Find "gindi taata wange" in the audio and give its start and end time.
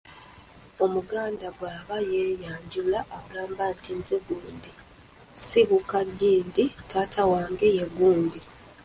6.19-7.67